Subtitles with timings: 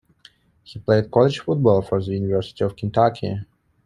[0.63, 3.37] He played college football for the University of Kentucky.